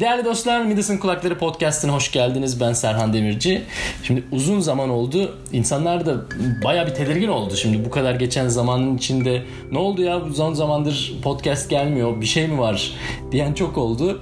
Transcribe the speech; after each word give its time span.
Değerli 0.00 0.24
dostlar 0.24 0.64
Midas'ın 0.64 0.98
Kulakları 0.98 1.38
Podcast'ine 1.38 1.90
hoş 1.90 2.12
geldiniz. 2.12 2.60
Ben 2.60 2.72
Serhan 2.72 3.12
Demirci. 3.12 3.62
Şimdi 4.02 4.24
uzun 4.32 4.60
zaman 4.60 4.90
oldu. 4.90 5.38
İnsanlar 5.52 6.06
da 6.06 6.16
baya 6.64 6.86
bir 6.86 6.94
tedirgin 6.94 7.28
oldu. 7.28 7.56
Şimdi 7.56 7.84
bu 7.84 7.90
kadar 7.90 8.14
geçen 8.14 8.48
zamanın 8.48 8.96
içinde 8.96 9.42
ne 9.72 9.78
oldu 9.78 10.02
ya 10.02 10.20
uzun 10.20 10.54
zamandır 10.54 11.14
podcast 11.22 11.70
gelmiyor 11.70 12.20
bir 12.20 12.26
şey 12.26 12.48
mi 12.48 12.58
var 12.58 12.92
diyen 13.32 13.52
çok 13.54 13.78
oldu. 13.78 14.20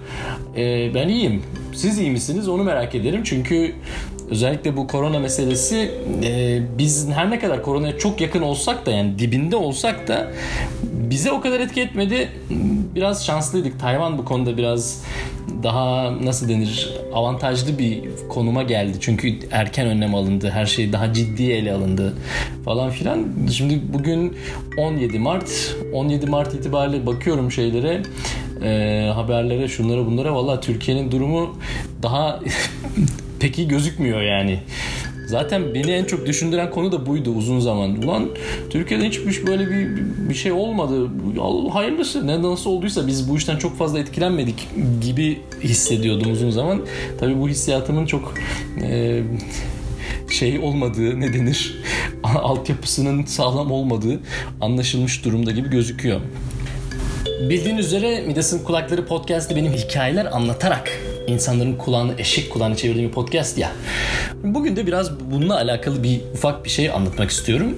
Ee, 0.57 0.95
ben 0.95 1.09
iyiyim. 1.09 1.43
Siz 1.75 1.99
iyi 1.99 2.11
misiniz 2.11 2.49
onu 2.49 2.65
merak 2.65 2.95
ederim. 2.95 3.21
Çünkü 3.25 3.75
özellikle 4.31 4.77
bu 4.77 4.87
korona 4.87 5.19
meselesi 5.19 5.91
e, 6.25 6.61
biz 6.79 7.11
her 7.11 7.31
ne 7.31 7.39
kadar 7.39 7.63
koronaya 7.63 7.99
çok 7.99 8.21
yakın 8.21 8.43
olsak 8.43 8.87
da 8.87 8.91
yani 8.91 9.19
dibinde 9.19 9.57
olsak 9.57 10.09
da 10.09 10.31
bize 10.83 11.33
o 11.33 11.41
kadar 11.41 11.61
etki 11.61 11.81
etmedi. 11.81 12.29
Biraz 12.95 13.27
şanslıydık. 13.27 13.81
Tayvan 13.81 14.19
bu 14.19 14.25
konuda 14.25 14.57
biraz 14.57 15.03
daha 15.67 16.25
nasıl 16.25 16.49
denir 16.49 16.91
avantajlı 17.13 17.79
bir 17.79 18.03
konuma 18.29 18.63
geldi. 18.63 18.97
Çünkü 19.01 19.35
erken 19.51 19.87
önlem 19.87 20.15
alındı. 20.15 20.51
Her 20.51 20.67
şey 20.67 20.93
daha 20.93 21.13
ciddi 21.13 21.43
ele 21.43 21.73
alındı 21.73 22.15
falan 22.65 22.91
filan. 22.91 23.27
Şimdi 23.53 23.81
bugün 23.93 24.37
17 24.79 25.19
Mart. 25.19 25.77
17 25.93 26.27
Mart 26.27 26.55
itibariyle 26.55 27.07
bakıyorum 27.07 27.53
şeylere 27.53 28.03
e, 28.63 29.11
haberlere 29.15 29.69
şunlara 29.69 30.07
bunlara 30.07 30.35
valla 30.35 30.61
Türkiye'nin 30.61 31.11
durumu 31.11 31.59
daha 32.03 32.41
pek 33.41 33.59
iyi 33.59 33.69
gözükmüyor 33.69 34.23
yani. 34.23 34.59
Zaten 35.27 35.75
beni 35.75 35.91
en 35.91 36.05
çok 36.05 36.27
düşündüren 36.27 36.71
konu 36.71 36.93
da 36.93 37.07
buydu 37.07 37.31
uzun 37.31 37.61
zaman. 37.61 38.03
Ulan 38.03 38.29
Türkiye'de 38.71 39.09
hiç 39.09 39.47
böyle 39.47 39.71
bir, 39.71 39.89
bir 40.29 40.35
şey 40.35 40.53
olmadı. 40.53 41.11
Hayırlısı 41.73 42.27
ne 42.27 42.43
nasıl 42.43 42.71
olduysa 42.71 43.07
biz 43.07 43.31
bu 43.31 43.37
işten 43.37 43.57
çok 43.57 43.79
fazla 43.79 43.99
etkilenmedik 43.99 44.69
gibi 45.03 45.41
hissediyordum 45.63 46.33
uzun 46.33 46.51
zaman. 46.51 46.83
Tabii 47.21 47.41
bu 47.41 47.49
hissiyatımın 47.49 48.07
çok 48.07 48.35
e, 48.83 49.23
şey 50.31 50.59
olmadığı 50.59 51.21
ne 51.21 51.35
denir 51.35 51.75
altyapısının 52.23 53.25
sağlam 53.25 53.73
olmadığı 53.73 54.21
anlaşılmış 54.61 55.25
durumda 55.25 55.51
gibi 55.51 55.71
gözüküyor. 55.71 56.21
Bildiğiniz 57.41 57.87
üzere 57.87 58.21
Midas'ın 58.27 58.65
Kulakları 58.65 59.07
Podcast'ı 59.07 59.57
benim 59.57 59.73
hikayeler 59.73 60.25
anlatarak 60.25 60.91
insanların 61.27 61.77
kulağını 61.77 62.15
eşek 62.19 62.51
kulağını 62.51 62.77
çevirdiğim 62.77 63.09
bir 63.09 63.15
podcast 63.15 63.59
ya. 63.59 63.73
Bugün 64.45 64.77
de 64.77 64.87
biraz 64.87 65.21
bununla 65.21 65.57
alakalı 65.57 66.03
bir 66.03 66.21
ufak 66.35 66.65
bir 66.65 66.71
şey 66.71 66.91
anlatmak 66.91 67.31
istiyorum. 67.31 67.77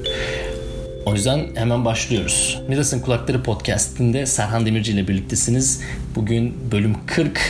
O 1.07 1.15
yüzden 1.15 1.47
hemen 1.55 1.85
başlıyoruz. 1.85 2.63
Midas'ın 2.69 3.01
Kulakları 3.01 3.43
Podcast'inde 3.43 4.27
Serhan 4.27 4.67
Demirci 4.67 4.93
ile 4.93 5.09
birliktesiniz. 5.09 5.83
Bugün 6.15 6.55
bölüm 6.73 6.97
40. 7.07 7.41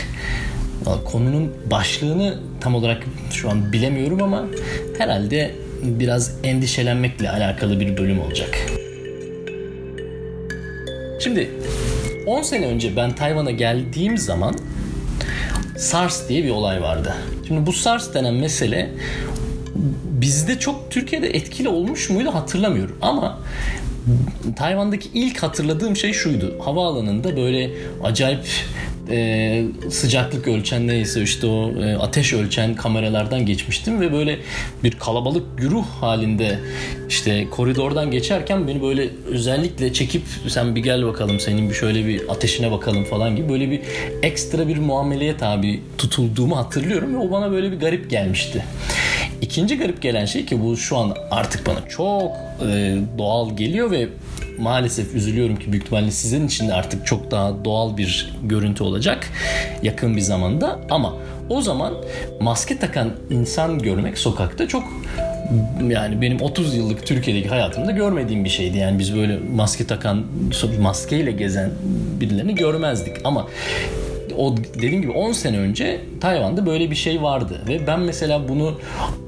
Konunun 1.05 1.53
başlığını 1.71 2.37
tam 2.61 2.75
olarak 2.75 3.03
şu 3.31 3.49
an 3.49 3.73
bilemiyorum 3.73 4.23
ama 4.23 4.45
herhalde 4.97 5.55
biraz 5.83 6.31
endişelenmekle 6.43 7.29
alakalı 7.29 7.79
bir 7.79 7.97
bölüm 7.97 8.19
olacak. 8.19 8.57
Şimdi 11.19 11.49
10 12.27 12.41
sene 12.41 12.65
önce 12.65 12.95
ben 12.95 13.15
Tayvan'a 13.15 13.51
geldiğim 13.51 14.17
zaman 14.17 14.55
SARS 15.79 16.29
diye 16.29 16.43
bir 16.43 16.49
olay 16.49 16.81
vardı. 16.81 17.13
Şimdi 17.47 17.65
bu 17.65 17.73
SARS 17.73 18.13
denen 18.13 18.33
mesele 18.33 18.89
bizde 20.05 20.59
çok 20.59 20.91
Türkiye'de 20.91 21.27
etkili 21.27 21.69
olmuş 21.69 22.09
muydu 22.09 22.33
hatırlamıyorum 22.33 22.97
ama 23.01 23.39
Tayvan'daki 24.55 25.09
ilk 25.13 25.43
hatırladığım 25.43 25.95
şey 25.95 26.13
şuydu. 26.13 26.55
Havaalanında 26.65 27.37
böyle 27.37 27.71
acayip 28.03 28.45
e, 29.11 29.63
sıcaklık 29.89 30.47
ölçen 30.47 30.87
neyse 30.87 31.21
işte 31.21 31.47
o 31.47 31.83
e, 31.83 31.95
ateş 31.95 32.33
ölçen 32.33 32.75
kameralardan 32.75 33.45
geçmiştim 33.45 34.01
ve 34.01 34.13
böyle 34.13 34.39
bir 34.83 34.91
kalabalık 34.91 35.57
güruh 35.57 35.85
halinde 36.01 36.59
işte 37.09 37.47
koridordan 37.49 38.11
geçerken 38.11 38.67
beni 38.67 38.81
böyle 38.81 39.09
özellikle 39.25 39.93
çekip 39.93 40.21
sen 40.47 40.75
bir 40.75 40.83
gel 40.83 41.05
bakalım 41.05 41.39
senin 41.39 41.69
bir 41.69 41.75
şöyle 41.75 42.07
bir 42.07 42.29
ateşine 42.29 42.71
bakalım 42.71 43.03
falan 43.03 43.35
gibi 43.35 43.49
böyle 43.49 43.71
bir 43.71 43.81
ekstra 44.23 44.67
bir 44.67 44.77
muameleye 44.77 45.37
tabi 45.37 45.81
tutulduğumu 45.97 46.57
hatırlıyorum 46.57 47.13
ve 47.13 47.17
o 47.17 47.31
bana 47.31 47.51
böyle 47.51 47.71
bir 47.71 47.79
garip 47.79 48.09
gelmişti. 48.09 48.63
İkinci 49.41 49.77
garip 49.77 50.01
gelen 50.01 50.25
şey 50.25 50.45
ki 50.45 50.63
bu 50.63 50.77
şu 50.77 50.97
an 50.97 51.15
artık 51.31 51.67
bana 51.67 51.87
çok 51.89 52.31
e, 52.67 52.97
doğal 53.17 53.57
geliyor 53.57 53.91
ve 53.91 54.07
maalesef 54.59 55.15
üzülüyorum 55.15 55.55
ki 55.55 55.71
büyük 55.71 55.83
ihtimalle 55.83 56.11
sizin 56.11 56.47
için 56.47 56.67
de 56.67 56.73
artık 56.73 57.05
çok 57.05 57.31
daha 57.31 57.65
doğal 57.65 57.97
bir 57.97 58.33
görüntü 58.43 58.83
olacak 58.83 59.29
yakın 59.83 60.15
bir 60.15 60.21
zamanda 60.21 60.79
ama 60.89 61.13
o 61.49 61.61
zaman 61.61 61.93
maske 62.41 62.79
takan 62.79 63.11
insan 63.29 63.79
görmek 63.79 64.17
sokakta 64.17 64.67
çok 64.67 64.83
yani 65.89 66.21
benim 66.21 66.41
30 66.41 66.75
yıllık 66.75 67.05
Türkiye'deki 67.05 67.49
hayatımda 67.49 67.91
görmediğim 67.91 68.45
bir 68.45 68.49
şeydi. 68.49 68.77
Yani 68.77 68.99
biz 68.99 69.15
böyle 69.15 69.39
maske 69.55 69.87
takan, 69.87 70.25
maskeyle 70.81 71.31
gezen 71.31 71.71
birilerini 72.19 72.55
görmezdik. 72.55 73.17
Ama 73.23 73.47
o 74.37 74.57
dediğim 74.57 75.01
gibi 75.01 75.11
10 75.11 75.31
sene 75.31 75.57
önce 75.57 76.01
Tayvan'da 76.21 76.65
böyle 76.65 76.91
bir 76.91 76.95
şey 76.95 77.21
vardı 77.21 77.61
ve 77.67 77.87
ben 77.87 77.99
mesela 77.99 78.49
bunu 78.49 78.79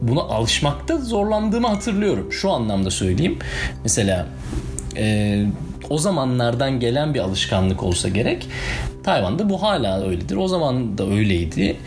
buna 0.01 0.21
alışmakta 0.21 0.97
zorlandığımı 0.97 1.67
hatırlıyorum. 1.67 2.31
Şu 2.31 2.51
anlamda 2.51 2.89
söyleyeyim. 2.89 3.39
Mesela 3.83 4.25
e, 4.97 5.45
o 5.89 5.97
zamanlardan 5.97 6.79
gelen 6.79 7.13
bir 7.13 7.19
alışkanlık 7.19 7.83
olsa 7.83 8.09
gerek. 8.09 8.47
Tayvan'da 9.03 9.49
bu 9.49 9.61
hala 9.61 10.03
öyledir. 10.07 10.35
O 10.35 10.47
zaman 10.47 10.97
da 10.97 11.07
öyleydi. 11.07 11.77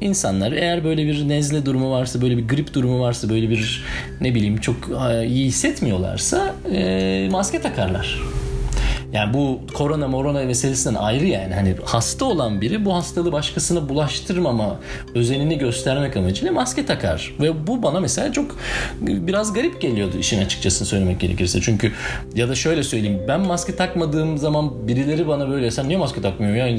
İnsanlar 0.00 0.52
eğer 0.52 0.84
böyle 0.84 1.06
bir 1.06 1.28
nezle 1.28 1.66
durumu 1.66 1.90
varsa, 1.90 2.22
böyle 2.22 2.36
bir 2.36 2.48
grip 2.48 2.74
durumu 2.74 3.00
varsa, 3.00 3.28
böyle 3.28 3.50
bir 3.50 3.84
ne 4.20 4.34
bileyim 4.34 4.56
çok 4.56 4.76
iyi 5.26 5.46
hissetmiyorlarsa 5.46 6.54
e, 6.72 7.28
maske 7.30 7.60
takarlar. 7.60 8.22
Yani 9.12 9.34
bu 9.34 9.60
korona 9.74 10.08
morona 10.08 10.42
meselesinden 10.44 10.94
ayrı 10.94 11.26
yani. 11.26 11.54
Hani 11.54 11.74
hasta 11.84 12.24
olan 12.24 12.60
biri 12.60 12.84
bu 12.84 12.94
hastalığı 12.94 13.32
başkasına 13.32 13.88
bulaştırmama 13.88 14.80
özenini 15.14 15.58
göstermek 15.58 16.16
amacıyla 16.16 16.52
maske 16.52 16.86
takar. 16.86 17.34
Ve 17.40 17.66
bu 17.66 17.82
bana 17.82 18.00
mesela 18.00 18.32
çok 18.32 18.58
biraz 19.00 19.52
garip 19.52 19.80
geliyordu 19.80 20.16
işin 20.18 20.44
açıkçası 20.44 20.86
söylemek 20.86 21.20
gerekirse. 21.20 21.60
Çünkü 21.60 21.92
ya 22.34 22.48
da 22.48 22.54
şöyle 22.54 22.82
söyleyeyim 22.82 23.20
ben 23.28 23.40
maske 23.40 23.76
takmadığım 23.76 24.38
zaman 24.38 24.88
birileri 24.88 25.28
bana 25.28 25.48
böyle 25.50 25.70
sen 25.70 25.88
niye 25.88 25.98
maske 25.98 26.22
takmıyor 26.22 26.54
ya? 26.54 26.78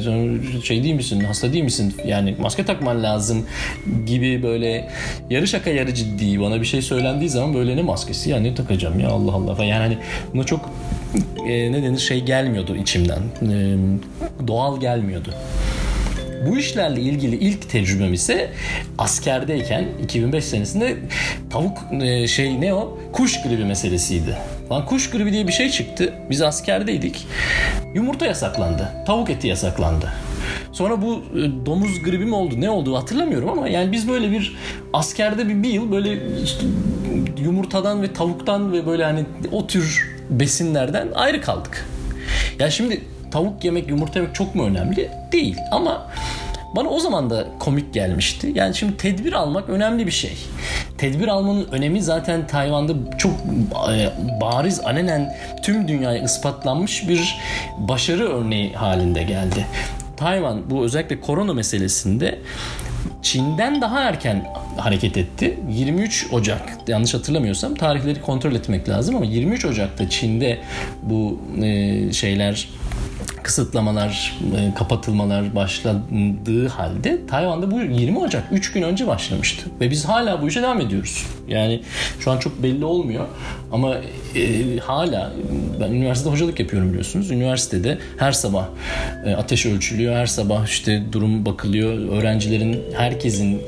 Şey 0.64 0.84
değil 0.84 0.96
misin? 0.96 1.20
Hasta 1.20 1.54
değil 1.54 1.64
misin? 1.64 1.94
Yani 2.06 2.36
maske 2.40 2.66
takman 2.66 3.04
lazım. 3.04 3.46
gibi 4.06 4.44
böyle 4.44 4.90
yarı 5.30 5.48
şaka 5.48 5.70
yarı 5.70 5.94
ciddi 5.94 6.42
bana 6.42 6.62
bir 6.62 6.66
şey 6.66 6.82
söylendiği 6.82 7.30
zaman 7.30 7.54
böyle 7.54 7.78
ne 7.78 7.82
maskesi 7.82 8.30
ya? 8.30 8.40
Ne 8.40 8.56
takacağım 8.56 9.00
ya? 9.00 9.10
Allah 9.10 9.32
Allah. 9.34 9.56
falan. 9.56 9.68
Yani 9.68 9.82
hani 9.82 9.98
buna 10.34 10.44
çok 10.44 10.70
e, 11.48 11.72
ne 11.72 11.84
denir? 11.84 12.00
Şey 12.00 12.23
gelmiyordu 12.26 12.76
içimden. 12.76 13.22
E, 13.42 13.78
doğal 14.48 14.80
gelmiyordu. 14.80 15.30
Bu 16.48 16.58
işlerle 16.58 17.02
ilgili 17.02 17.36
ilk 17.36 17.70
tecrübem 17.70 18.14
ise 18.14 18.50
askerdeyken 18.98 19.86
2005 20.04 20.46
senesinde 20.46 20.98
tavuk 21.50 21.78
e, 22.02 22.28
şey 22.28 22.62
ne 22.62 22.74
o? 22.74 23.00
Kuş 23.14 23.42
gribi 23.42 23.66
meselesiydi. 23.66 24.38
Lan 24.72 24.86
kuş 24.86 25.10
gribi 25.10 25.34
diye 25.34 25.48
bir 25.48 25.54
şey 25.54 25.70
çıktı. 25.70 26.14
Biz 26.30 26.42
askerdeydik. 26.42 27.28
Yumurta 27.96 28.26
yasaklandı. 28.26 28.90
Tavuk 29.06 29.30
eti 29.30 29.48
yasaklandı. 29.48 30.14
Sonra 30.72 31.02
bu 31.02 31.24
e, 31.36 31.66
domuz 31.66 32.04
gribi 32.04 32.26
mi 32.26 32.36
oldu 32.36 32.56
ne 32.58 32.70
oldu 32.70 32.98
hatırlamıyorum 32.98 33.50
ama 33.50 33.68
yani 33.68 33.92
biz 33.92 34.10
böyle 34.10 34.32
bir 34.32 34.56
askerde 34.94 35.50
bir, 35.50 35.64
bir 35.64 35.70
yıl 35.70 35.92
böyle 35.92 36.18
işte 36.44 36.66
yumurtadan 37.44 38.02
ve 38.02 38.14
tavuktan 38.14 38.74
ve 38.74 38.86
böyle 38.86 39.04
hani 39.04 39.26
o 39.52 39.68
tür 39.68 40.14
besinlerden 40.30 41.08
ayrı 41.16 41.42
kaldık. 41.42 41.86
Ya 42.60 42.72
şimdi 42.72 43.02
tavuk 43.32 43.64
yemek, 43.64 43.90
yumurta 43.90 44.20
yemek 44.20 44.36
çok 44.36 44.56
mu 44.56 44.66
önemli? 44.66 45.10
Değil 45.32 45.58
ama 45.72 46.08
bana 46.76 46.90
o 46.90 47.00
zaman 47.00 47.30
da 47.30 47.48
komik 47.60 47.94
gelmişti. 47.94 48.52
Yani 48.56 48.76
şimdi 48.76 48.98
tedbir 48.98 49.34
almak 49.34 49.70
önemli 49.70 50.08
bir 50.08 50.12
şey. 50.12 50.38
Tedbir 50.98 51.28
almanın 51.28 51.68
önemi 51.72 52.02
zaten 52.02 52.48
Tayvan'da 52.48 53.18
çok 53.18 53.32
e, 53.94 54.10
bariz 54.42 54.80
alenen 54.80 55.36
tüm 55.64 55.88
dünyaya 55.88 56.24
ispatlanmış 56.24 57.10
bir 57.10 57.38
başarı 57.78 58.30
örneği 58.30 58.74
halinde 58.74 59.24
geldi. 59.24 59.66
Tayvan 60.18 60.70
bu 60.70 60.84
özellikle 60.84 61.22
korona 61.22 61.54
meselesinde 61.54 62.40
Çin'den 63.24 63.82
daha 63.82 64.00
erken 64.00 64.46
hareket 64.78 65.18
etti. 65.18 65.60
23 65.70 66.28
Ocak 66.32 66.78
yanlış 66.88 67.14
hatırlamıyorsam 67.14 67.76
tarihleri 67.76 68.22
kontrol 68.22 68.56
etmek 68.56 68.90
lazım 68.90 69.16
ama 69.16 69.26
23 69.26 69.66
Ocak'ta 69.66 70.10
Çin'de 70.10 70.60
bu 71.04 71.40
e, 71.62 72.14
şeyler 72.14 72.70
kısıtlamalar, 73.44 74.40
e, 74.58 74.74
kapatılmalar 74.76 75.56
başladığı 75.56 76.68
halde 76.68 77.28
Tayvan'da 77.28 77.72
bu 77.72 77.82
20 77.82 78.20
Ocak 78.20 78.44
3 78.52 78.72
gün 78.72 78.82
önce 78.82 79.08
başlamıştı. 79.08 79.70
Ve 79.82 79.92
biz 79.92 80.06
hala 80.06 80.42
bu 80.42 80.48
işe 80.48 80.62
devam 80.62 80.82
ediyoruz. 80.82 81.26
Yani 81.48 81.82
şu 82.20 82.32
an 82.32 82.38
çok 82.38 82.64
belli 82.64 82.86
olmuyor 82.86 83.26
ama 83.72 83.96
e, 84.36 84.78
hala 84.78 85.34
ben 85.82 85.92
üniversitede 85.92 86.34
hocalık 86.34 86.60
yapıyorum 86.60 86.90
biliyorsunuz. 86.90 87.32
Üniversitede 87.32 87.98
her 88.18 88.32
sabah 88.32 88.66
e, 89.26 89.34
ateş 89.36 89.66
ölçülüyor. 89.66 90.16
Her 90.16 90.26
sabah 90.26 90.68
işte 90.68 91.04
durum 91.12 91.46
bakılıyor. 91.46 92.10
Öğrencilerin 92.10 92.82
herkesin 92.98 93.62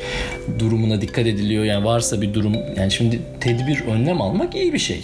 durumuna 0.59 1.01
dikkat 1.01 1.27
ediliyor. 1.27 1.63
Yani 1.63 1.85
varsa 1.85 2.21
bir 2.21 2.33
durum 2.33 2.55
yani 2.77 2.91
şimdi 2.91 3.19
tedbir 3.39 3.81
önlem 3.81 4.21
almak 4.21 4.55
iyi 4.55 4.73
bir 4.73 4.79
şey. 4.79 5.03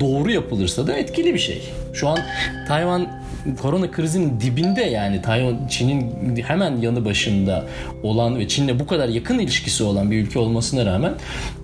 Doğru 0.00 0.30
yapılırsa 0.30 0.86
da 0.86 0.96
etkili 0.96 1.34
bir 1.34 1.38
şey. 1.38 1.62
Şu 1.92 2.08
an 2.08 2.18
Tayvan 2.68 3.19
korona 3.62 3.90
krizinin 3.90 4.40
dibinde 4.40 4.82
yani 4.82 5.22
Tayvan 5.22 5.68
Çin'in 5.68 6.36
hemen 6.46 6.76
yanı 6.76 7.04
başında 7.04 7.64
olan 8.02 8.38
ve 8.38 8.48
Çin'le 8.48 8.78
bu 8.78 8.86
kadar 8.86 9.08
yakın 9.08 9.38
ilişkisi 9.38 9.84
olan 9.84 10.10
bir 10.10 10.22
ülke 10.22 10.38
olmasına 10.38 10.86
rağmen 10.86 11.14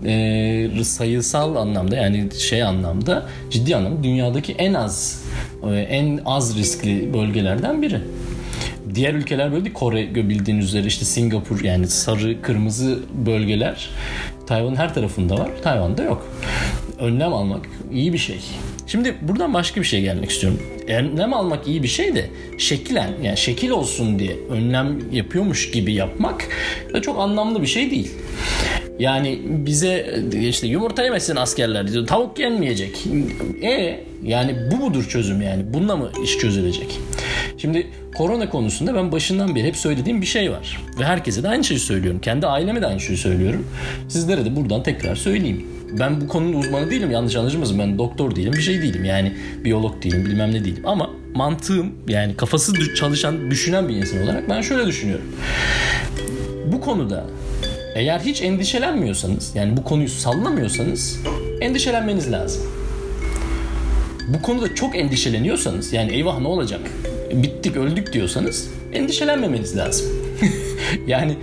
e, 0.07 0.85
sayısal 0.85 1.57
anlamda 1.57 1.97
yani 1.97 2.29
şey 2.39 2.63
anlamda 2.63 3.27
ciddi 3.51 3.77
anlamda 3.77 4.03
dünyadaki 4.03 4.53
en 4.53 4.75
az 4.75 5.25
e, 5.71 5.75
en 5.77 6.21
az 6.25 6.59
riskli 6.59 7.15
bölgelerden 7.15 7.83
biri. 7.83 8.01
Diğer 8.95 9.15
ülkeler 9.15 9.53
böyle 9.53 9.65
değil. 9.65 9.75
Kore 9.75 10.15
bildiğiniz 10.15 10.65
üzere 10.65 10.87
işte 10.87 11.05
Singapur 11.05 11.65
yani 11.65 11.89
sarı 11.89 12.43
kırmızı 12.43 12.99
bölgeler 13.27 13.91
Tayvan'ın 14.47 14.77
her 14.77 14.95
tarafında 14.95 15.35
var. 15.35 15.51
Tayvan'da 15.63 16.03
yok. 16.03 16.27
Önlem 16.99 17.33
almak 17.33 17.67
iyi 17.93 18.13
bir 18.13 18.19
şey. 18.19 18.41
Şimdi 18.87 19.15
buradan 19.23 19.55
başka 19.55 19.81
bir 19.81 19.87
şey 19.87 20.03
gelmek 20.03 20.31
istiyorum. 20.31 20.61
Önlem 20.89 21.35
almak 21.35 21.69
iyi 21.69 21.83
bir 21.83 21.89
şey 21.89 22.15
de 22.15 22.25
şeklen 22.59 23.11
yani 23.23 23.37
şekil 23.37 23.71
olsun 23.71 24.19
diye 24.19 24.37
önlem 24.51 24.99
yapıyormuş 25.13 25.71
gibi 25.71 25.93
yapmak 25.93 26.49
da 26.93 27.03
çok 27.03 27.19
anlamlı 27.19 27.63
bir 27.63 27.67
şey 27.67 27.91
değil. 27.91 28.11
Yani 28.99 29.39
bize 29.45 30.21
işte 30.49 30.67
yumurta 30.67 31.03
yemesin 31.05 31.37
askerler 31.37 31.93
diyor. 31.93 32.07
Tavuk 32.07 32.39
yenmeyecek. 32.39 33.05
E 33.63 34.01
yani 34.25 34.57
bu 34.73 34.77
mudur 34.77 35.09
çözüm 35.09 35.43
yani? 35.43 35.65
Bununla 35.75 35.97
mı 35.97 36.11
iş 36.25 36.39
çözülecek? 36.39 37.01
Şimdi 37.59 37.87
korona 38.15 38.49
konusunda 38.49 38.95
ben 38.95 39.13
başından 39.13 39.55
beri 39.55 39.67
hep 39.67 39.77
söylediğim 39.77 40.21
bir 40.21 40.27
şey 40.27 40.51
var. 40.53 40.81
Ve 41.01 41.05
herkese 41.05 41.43
de 41.43 41.49
aynı 41.49 41.65
şeyi 41.65 41.81
söylüyorum. 41.81 42.21
Kendi 42.21 42.47
aileme 42.47 42.83
de 42.83 42.87
aynı 42.87 43.01
şeyi 43.01 43.19
söylüyorum. 43.19 43.67
Sizlere 44.09 44.45
de 44.45 44.57
buradan 44.57 44.83
tekrar 44.83 45.17
söyleyeyim. 45.17 45.67
Ben 45.99 46.21
bu 46.21 46.29
konunun 46.29 46.53
uzmanı 46.53 46.91
değilim 46.91 47.11
yanlış 47.11 47.37
anlaşılmasın. 47.37 47.79
Ben 47.79 47.99
doktor 47.99 48.37
değilim 48.37 48.53
bir 48.53 48.63
şey 48.63 48.83
değilim. 48.83 49.05
Yani 49.05 49.33
biyolog 49.65 50.03
değilim 50.03 50.25
bilmem 50.25 50.53
ne 50.53 50.65
değilim. 50.65 50.83
Ama 50.87 51.11
mantığım 51.35 51.93
yani 52.09 52.37
kafası 52.37 52.95
çalışan 52.95 53.51
düşünen 53.51 53.89
bir 53.89 53.97
insan 53.97 54.23
olarak 54.23 54.49
ben 54.49 54.61
şöyle 54.61 54.87
düşünüyorum. 54.87 55.25
Bu 56.73 56.81
konuda 56.81 57.25
eğer 57.95 58.21
hiç 58.21 58.43
endişelenmiyorsanız 58.43 59.53
yani 59.55 59.77
bu 59.77 59.85
konuyu 59.85 60.09
sallamıyorsanız 60.09 61.21
endişelenmeniz 61.61 62.33
lazım. 62.33 62.63
Bu 64.29 64.43
konuda 64.43 64.75
çok 64.75 64.97
endişeleniyorsanız 64.97 65.93
yani 65.93 66.13
eyvah 66.13 66.41
ne 66.41 66.49
olacak 66.49 66.81
bittik 67.43 67.77
öldük 67.77 68.13
diyorsanız 68.13 68.71
endişelenmemeniz 68.93 69.77
lazım. 69.77 70.07
yani 71.07 71.37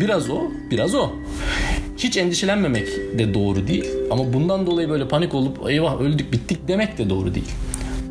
biraz 0.00 0.30
o 0.30 0.40
biraz 0.70 0.94
o. 0.94 1.10
Hiç 1.96 2.16
endişelenmemek 2.16 2.88
de 3.18 3.34
doğru 3.34 3.68
değil. 3.68 3.86
Ama 4.10 4.32
bundan 4.32 4.66
dolayı 4.66 4.88
böyle 4.88 5.08
panik 5.08 5.34
olup 5.34 5.70
eyvah 5.70 6.00
öldük 6.00 6.32
bittik 6.32 6.58
demek 6.68 6.98
de 6.98 7.10
doğru 7.10 7.34
değil. 7.34 7.50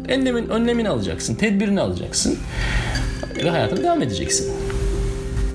Önlemin, 0.08 0.50
önlemini 0.50 0.90
alacaksın, 0.90 1.36
tedbirini 1.36 1.82
alacaksın 1.82 2.38
ve 3.44 3.50
hayatına 3.50 3.84
devam 3.84 4.02
edeceksin. 4.02 4.54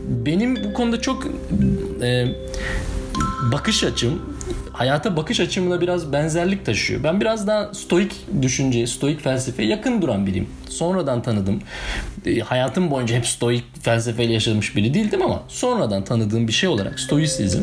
Benim 0.08 0.64
bu 0.64 0.72
konuda 0.72 1.00
çok 1.00 1.26
e, 2.02 2.26
bakış 3.52 3.84
açım 3.84 4.22
hayata 4.80 5.16
bakış 5.16 5.40
açımla 5.40 5.80
biraz 5.80 6.12
benzerlik 6.12 6.66
taşıyor. 6.66 7.04
Ben 7.04 7.20
biraz 7.20 7.46
daha 7.46 7.74
stoik 7.74 8.12
düşünce, 8.42 8.86
stoik 8.86 9.20
felsefeye 9.20 9.68
yakın 9.68 10.02
duran 10.02 10.26
biriyim. 10.26 10.48
Sonradan 10.68 11.22
tanıdım. 11.22 11.60
E, 12.26 12.38
hayatım 12.38 12.90
boyunca 12.90 13.16
hep 13.16 13.26
stoik 13.26 13.64
felsefeyle 13.82 14.32
yaşamış 14.32 14.76
biri 14.76 14.94
değildim 14.94 15.22
ama 15.22 15.42
sonradan 15.48 16.04
tanıdığım 16.04 16.48
bir 16.48 16.52
şey 16.52 16.68
olarak 16.68 17.00
stoisizm 17.00 17.62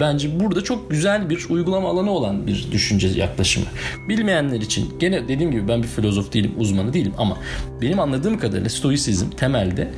bence 0.00 0.40
burada 0.40 0.64
çok 0.64 0.90
güzel 0.90 1.30
bir 1.30 1.46
uygulama 1.50 1.88
alanı 1.88 2.10
olan 2.10 2.46
bir 2.46 2.72
düşünce 2.72 3.08
yaklaşımı. 3.08 3.66
Bilmeyenler 4.08 4.60
için 4.60 4.98
gene 4.98 5.28
dediğim 5.28 5.50
gibi 5.50 5.68
ben 5.68 5.82
bir 5.82 5.88
filozof 5.88 6.32
değilim, 6.32 6.54
uzmanı 6.58 6.92
değilim 6.92 7.14
ama 7.18 7.38
benim 7.82 8.00
anladığım 8.00 8.38
kadarıyla 8.38 8.70
stoisizm 8.70 9.30
temelde 9.30 9.88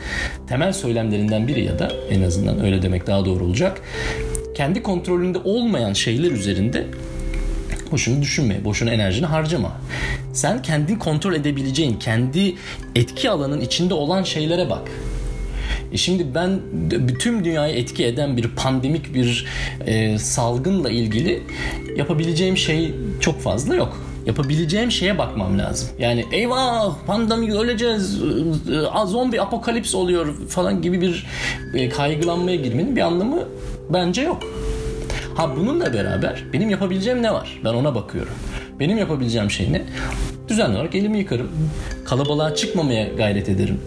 temel 0.48 0.72
söylemlerinden 0.72 1.48
biri 1.48 1.64
ya 1.64 1.78
da 1.78 1.92
en 2.10 2.22
azından 2.22 2.64
öyle 2.64 2.82
demek 2.82 3.06
daha 3.06 3.24
doğru 3.24 3.44
olacak 3.44 3.82
kendi 4.60 4.82
kontrolünde 4.82 5.38
olmayan 5.44 5.92
şeyler 5.92 6.30
üzerinde 6.30 6.86
boşuna 7.92 8.22
düşünme, 8.22 8.64
boşuna 8.64 8.90
enerjini 8.90 9.26
harcama. 9.26 9.72
Sen 10.32 10.62
kendin 10.62 10.96
kontrol 10.96 11.34
edebileceğin, 11.34 11.98
kendi 11.98 12.54
etki 12.94 13.30
alanın 13.30 13.60
içinde 13.60 13.94
olan 13.94 14.22
şeylere 14.22 14.70
bak. 14.70 14.88
E 15.92 15.96
şimdi 15.96 16.34
ben 16.34 16.60
bütün 17.08 17.44
dünyayı 17.44 17.76
etki 17.76 18.06
eden 18.06 18.36
bir 18.36 18.48
pandemik 18.48 19.14
bir 19.14 19.46
e, 19.86 20.18
salgınla 20.18 20.90
ilgili 20.90 21.42
yapabileceğim 21.96 22.56
şey 22.56 22.94
çok 23.20 23.40
fazla 23.40 23.74
yok. 23.74 24.09
Yapabileceğim 24.26 24.90
şeye 24.90 25.18
bakmam 25.18 25.58
lazım. 25.58 25.88
Yani 25.98 26.24
eyvah 26.32 26.94
pandemi 27.06 27.54
öleceğiz, 27.54 28.22
e, 28.22 29.06
zombi 29.06 29.40
apokalips 29.40 29.94
oluyor 29.94 30.34
falan 30.48 30.82
gibi 30.82 31.00
bir 31.00 31.26
e, 31.74 31.88
kaygılanmaya 31.88 32.56
girmenin 32.56 32.96
bir 32.96 33.00
anlamı 33.00 33.38
bence 33.90 34.22
yok. 34.22 34.42
Ha 35.34 35.56
bununla 35.56 35.92
beraber 35.92 36.44
benim 36.52 36.70
yapabileceğim 36.70 37.22
ne 37.22 37.32
var? 37.32 37.60
Ben 37.64 37.74
ona 37.74 37.94
bakıyorum. 37.94 38.32
Benim 38.80 38.98
yapabileceğim 38.98 39.50
şey 39.50 39.72
ne? 39.72 39.82
Düzenli 40.48 40.76
olarak 40.76 40.94
elimi 40.94 41.18
yıkarım. 41.18 41.50
Kalabalığa 42.04 42.54
çıkmamaya 42.54 43.08
gayret 43.08 43.48
ederim 43.48 43.80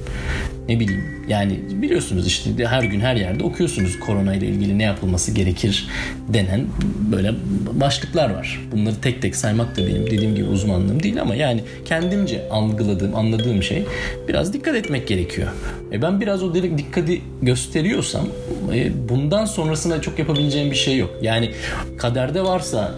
ne 0.69 0.79
bileyim 0.79 1.03
yani 1.27 1.59
biliyorsunuz 1.81 2.27
işte 2.27 2.49
her 2.65 2.83
gün 2.83 2.99
her 2.99 3.15
yerde 3.15 3.43
okuyorsunuz 3.43 3.99
korona 3.99 4.35
ile 4.35 4.47
ilgili 4.47 4.77
ne 4.77 4.83
yapılması 4.83 5.31
gerekir 5.31 5.87
denen 6.27 6.65
böyle 7.11 7.33
başlıklar 7.71 8.29
var. 8.29 8.61
Bunları 8.71 8.95
tek 9.01 9.21
tek 9.21 9.35
saymak 9.35 9.77
da 9.77 9.87
benim 9.87 10.05
dediğim 10.07 10.35
gibi 10.35 10.45
uzmanlığım 10.45 11.03
değil 11.03 11.21
ama 11.21 11.35
yani 11.35 11.63
kendimce 11.85 12.49
algıladığım, 12.49 13.15
anladığım 13.15 13.63
şey 13.63 13.85
biraz 14.27 14.53
dikkat 14.53 14.75
etmek 14.75 15.07
gerekiyor. 15.07 15.47
E 15.91 16.01
ben 16.01 16.21
biraz 16.21 16.43
o 16.43 16.55
dikkati 16.55 17.21
gösteriyorsam 17.41 18.27
e 18.73 19.09
bundan 19.09 19.45
sonrasına 19.45 20.01
çok 20.01 20.19
yapabileceğim 20.19 20.71
bir 20.71 20.75
şey 20.75 20.97
yok. 20.97 21.11
Yani 21.21 21.51
kaderde 21.97 22.43
varsa 22.43 22.91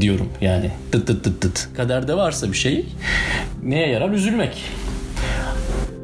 diyorum 0.00 0.28
yani 0.40 0.70
tıt 0.92 1.06
tıt 1.06 1.24
tıt 1.24 1.40
tıt 1.40 1.68
kaderde 1.76 2.14
varsa 2.14 2.52
bir 2.52 2.56
şey 2.56 2.86
neye 3.62 3.88
yarar 3.88 4.10
üzülmek 4.10 4.64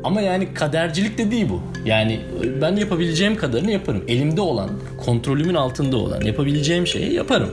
ama 0.04 0.20
yani 0.20 0.54
kadercilik 0.54 1.18
de 1.18 1.30
değil 1.30 1.46
bu. 1.48 1.60
Yani 1.84 2.20
ben 2.60 2.76
yapabileceğim 2.76 3.36
kadarını 3.36 3.70
yaparım. 3.70 4.04
Elimde 4.08 4.40
olan, 4.40 4.70
kontrolümün 5.04 5.54
altında 5.54 5.96
olan 5.96 6.20
yapabileceğim 6.20 6.86
şeyi 6.86 7.12
yaparım. 7.12 7.50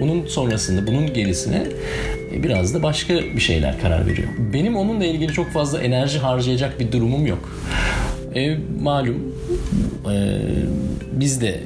Bunun 0.00 0.26
sonrasında, 0.26 0.86
bunun 0.86 1.12
gerisine 1.14 1.62
biraz 2.32 2.74
da 2.74 2.82
başka 2.82 3.14
bir 3.14 3.40
şeyler 3.40 3.80
karar 3.80 4.06
veriyor. 4.06 4.28
Benim 4.52 4.76
onunla 4.76 5.04
ilgili 5.04 5.32
çok 5.32 5.50
fazla 5.50 5.80
enerji 5.80 6.18
harcayacak 6.18 6.80
bir 6.80 6.92
durumum 6.92 7.26
yok. 7.26 7.50
E, 8.34 8.56
malum 8.82 9.34
e, 10.12 10.38
biz 11.12 11.40
de 11.40 11.60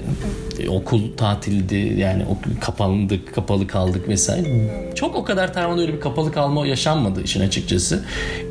e, 0.58 0.68
okul 0.68 1.00
tatildi 1.16 1.94
yani 1.98 2.24
kapandık 2.60 3.34
kapalı 3.34 3.66
kaldık 3.66 4.08
vesaire. 4.08 4.48
Çok 4.94 5.16
o 5.16 5.24
kadar 5.24 5.52
Tayvan'da 5.52 5.80
öyle 5.80 5.94
bir 5.94 6.00
kapalı 6.00 6.32
kalma 6.32 6.66
yaşanmadı 6.66 7.22
işin 7.22 7.40
açıkçası. 7.40 8.04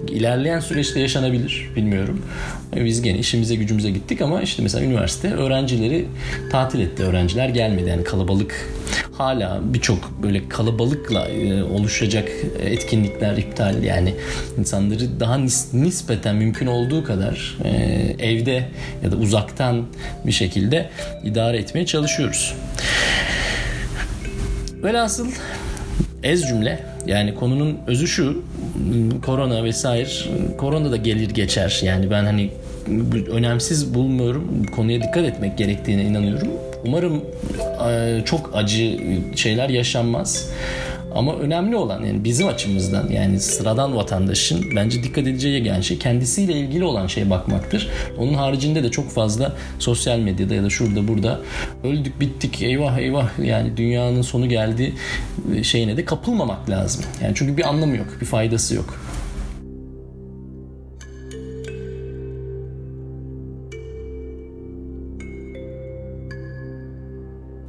İlerleyen 0.09 0.59
süreçte 0.59 0.99
yaşanabilir 0.99 1.69
bilmiyorum. 1.75 2.21
E, 2.75 2.85
biz 2.85 3.01
gene 3.01 3.17
işimize 3.17 3.55
gücümüze 3.55 3.89
gittik 3.89 4.21
ama 4.21 4.41
işte 4.41 4.63
mesela 4.63 4.85
üniversite 4.85 5.33
öğrencileri 5.33 6.05
tatil 6.51 6.79
etti. 6.79 7.03
Öğrenciler 7.03 7.49
gelmedi. 7.49 7.89
Yani 7.89 8.03
kalabalık 8.03 8.69
hala 9.17 9.59
birçok 9.63 10.23
böyle 10.23 10.49
kalabalıkla 10.49 11.27
e, 11.27 11.63
oluşacak 11.63 12.29
etkinlikler 12.59 13.37
iptal 13.37 13.83
yani 13.83 14.13
insanları 14.59 15.19
daha 15.19 15.35
nis- 15.35 15.83
nispeten 15.83 16.35
mümkün 16.35 16.67
olduğu 16.67 17.03
kadar 17.03 17.57
e, 17.63 17.69
evde 18.19 18.63
ya 19.03 19.11
da 19.11 19.15
uzaktan 19.15 19.85
bir 20.25 20.31
şekilde 20.31 20.89
idare 21.23 21.57
etmeye 21.57 21.85
çalışıyoruz. 21.85 22.53
Velhasıl 24.83 25.27
ez 26.23 26.47
cümle 26.47 26.79
yani 27.05 27.35
konunun 27.35 27.77
özü 27.87 28.07
şu 28.07 28.43
korona 29.25 29.63
vesaire 29.63 30.09
korona 30.57 30.91
da 30.91 30.97
gelir 30.97 31.29
geçer 31.29 31.79
yani 31.83 32.11
ben 32.11 32.25
hani 32.25 32.49
önemsiz 33.31 33.93
bulmuyorum 33.93 34.65
konuya 34.75 35.01
dikkat 35.01 35.25
etmek 35.25 35.57
gerektiğine 35.57 36.03
inanıyorum 36.03 36.47
umarım 36.85 37.21
e, 37.89 38.21
çok 38.25 38.51
acı 38.53 38.99
şeyler 39.35 39.69
yaşanmaz 39.69 40.49
Ama 41.15 41.35
önemli 41.35 41.75
olan 41.75 42.03
yani 42.03 42.23
bizim 42.23 42.47
açımızdan 42.47 43.07
yani 43.09 43.39
sıradan 43.39 43.95
vatandaşın 43.95 44.75
bence 44.75 45.03
dikkat 45.03 45.27
edeceği 45.27 45.53
yegane 45.53 45.81
şey 45.81 45.99
kendisiyle 45.99 46.53
ilgili 46.53 46.83
olan 46.83 47.07
şeye 47.07 47.29
bakmaktır. 47.29 47.89
Onun 48.17 48.33
haricinde 48.33 48.83
de 48.83 48.91
çok 48.91 49.09
fazla 49.09 49.55
sosyal 49.79 50.19
medyada 50.19 50.55
ya 50.55 50.63
da 50.63 50.69
şurada 50.69 51.07
burada 51.07 51.39
öldük 51.83 52.19
bittik 52.21 52.61
eyvah 52.61 52.97
eyvah 52.97 53.29
yani 53.43 53.77
dünyanın 53.77 54.21
sonu 54.21 54.49
geldi 54.49 54.93
şeyine 55.63 55.97
de 55.97 56.05
kapılmamak 56.05 56.69
lazım. 56.69 57.05
Yani 57.23 57.33
çünkü 57.35 57.57
bir 57.57 57.69
anlamı 57.69 57.97
yok, 57.97 58.07
bir 58.21 58.25
faydası 58.25 58.75
yok. 58.75 58.99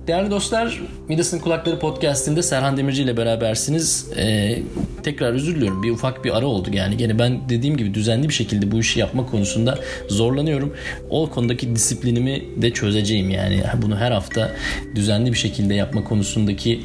Değerli 0.09 0.31
dostlar, 0.31 0.81
Midas'ın 1.09 1.39
Kulakları 1.39 1.79
Podcast'inde 1.79 2.43
Serhan 2.43 2.77
Demirci 2.77 3.03
ile 3.03 3.17
berabersiniz. 3.17 4.11
Ee, 4.17 4.59
tekrar 5.03 5.33
özür 5.33 5.55
diliyorum. 5.57 5.83
Bir 5.83 5.91
ufak 5.91 6.25
bir 6.25 6.37
ara 6.37 6.47
oldu. 6.47 6.69
Yani 6.73 6.97
gene 6.97 7.19
ben 7.19 7.49
dediğim 7.49 7.77
gibi 7.77 7.95
düzenli 7.95 8.29
bir 8.29 8.35
şekilde 8.35 8.71
bu 8.71 8.79
işi 8.79 9.01
yapma 9.01 9.27
konusunda 9.27 9.79
zorlanıyorum. 10.09 10.75
O 11.11 11.31
konudaki 11.31 11.77
disiplinimi 11.77 12.45
de 12.57 12.71
çözeceğim. 12.71 13.31
Yani 13.31 13.63
bunu 13.83 13.97
her 13.97 14.11
hafta 14.11 14.53
düzenli 14.95 15.33
bir 15.33 15.39
şekilde 15.39 15.75
yapma 15.75 16.05
konusundaki 16.05 16.81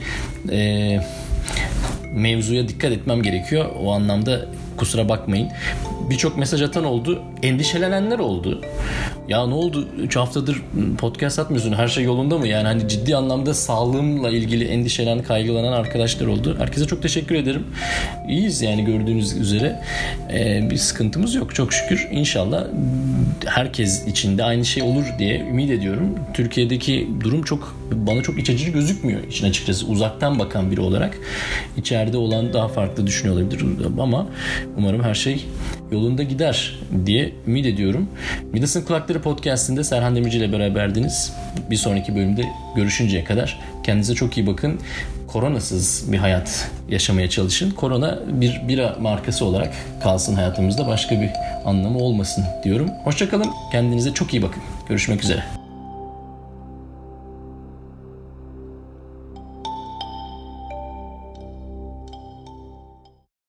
e, 0.52 1.00
mevzuya 2.16 2.68
dikkat 2.68 2.92
etmem 2.92 3.22
gerekiyor. 3.22 3.66
O 3.84 3.92
anlamda 3.92 4.46
kusura 4.78 5.10
bakmayın. 5.10 5.50
Birçok 6.10 6.38
mesaj 6.38 6.62
atan 6.62 6.84
oldu. 6.84 7.22
Endişelenenler 7.44 8.20
oldu. 8.20 8.62
Ya 9.28 9.48
ne 9.48 9.54
oldu? 9.54 9.88
3 10.02 10.16
haftadır 10.16 10.62
podcast 10.98 11.40
atmıyorsun. 11.40 11.74
Her 11.74 11.88
şey 11.88 12.04
yolunda 12.04 12.38
mı? 12.38 12.48
Yani 12.48 12.68
hani 12.68 12.88
ciddi 12.88 13.16
anlamda 13.16 13.54
sağlığımla 13.54 14.30
ilgili 14.30 14.64
endişelen, 14.66 15.24
kaygılanan 15.24 15.72
arkadaşlar 15.72 16.28
oldu. 16.28 16.56
Herkese 16.60 16.88
çok 16.88 17.02
teşekkür 17.02 17.36
ederim. 17.36 17.64
İyiyiz 18.30 18.62
yani 18.62 18.86
gördüğünüz 18.86 19.34
üzere. 19.34 19.82
Ee, 20.34 20.70
bir 20.70 20.78
sıkıntımız 20.78 21.36
yok 21.36 21.56
çok 21.56 21.74
şükür. 21.74 22.08
İnşallah 22.12 22.68
herkes 23.46 24.08
için 24.08 24.38
de 24.38 24.44
aynı 24.44 24.66
şey 24.66 24.84
olur 24.84 25.06
diye 25.20 25.40
ümit 25.40 25.72
ediyorum. 25.72 26.16
Türkiye'deki 26.34 27.10
durum 27.24 27.44
çok 27.44 27.76
bana 27.92 28.22
çok 28.22 28.40
iç 28.40 28.50
açıcı 28.50 28.72
gözükmüyor 28.72 29.24
için 29.24 29.50
açıkçası 29.50 29.88
uzaktan 29.88 30.40
bakan 30.40 30.72
biri 30.72 30.82
olarak. 30.82 31.18
içeride 31.78 32.18
olan 32.18 32.54
daha 32.54 32.68
farklı 32.68 33.08
düşünüyor 33.08 33.36
olabilir 33.36 33.66
ama 34.00 34.28
umarım 34.78 35.04
her 35.04 35.14
şey 35.14 35.46
yolunda 35.94 36.24
gider 36.24 36.80
diye 37.06 37.34
ümit 37.48 37.66
ediyorum. 37.66 38.10
Midas'ın 38.54 38.82
Kulakları 38.82 39.22
Podcast'inde 39.22 39.84
Serhan 39.84 40.16
Demirci 40.16 40.38
ile 40.38 40.52
beraberdiniz. 40.52 41.34
Bir 41.70 41.76
sonraki 41.76 42.16
bölümde 42.16 42.46
görüşünceye 42.76 43.24
kadar 43.24 43.60
kendinize 43.84 44.16
çok 44.16 44.38
iyi 44.38 44.48
bakın. 44.48 44.80
Koronasız 45.28 46.12
bir 46.12 46.18
hayat 46.18 46.72
yaşamaya 46.90 47.30
çalışın. 47.30 47.72
Korona 47.72 48.20
bir 48.28 48.62
bira 48.68 48.96
markası 49.02 49.46
olarak 49.46 49.74
kalsın 50.04 50.36
hayatımızda 50.36 50.88
başka 50.88 51.22
bir 51.22 51.30
anlamı 51.66 52.00
olmasın 52.00 52.44
diyorum. 52.64 52.90
Hoşçakalın. 53.04 53.52
Kendinize 53.72 54.14
çok 54.14 54.34
iyi 54.34 54.42
bakın. 54.42 54.64
Görüşmek 54.90 55.24
üzere. 55.24 55.63